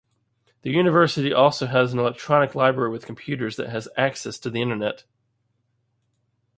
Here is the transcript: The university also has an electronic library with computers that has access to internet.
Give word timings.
The 0.63 0.71
university 0.71 1.31
also 1.31 1.67
has 1.67 1.93
an 1.93 1.99
electronic 1.99 2.55
library 2.55 2.89
with 2.89 3.05
computers 3.05 3.55
that 3.57 3.69
has 3.69 3.87
access 3.95 4.39
to 4.39 4.51
internet. 4.51 5.03